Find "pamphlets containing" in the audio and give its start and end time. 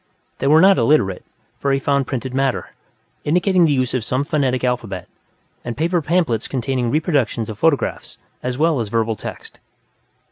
6.01-6.85